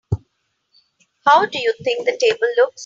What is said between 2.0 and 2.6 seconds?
the table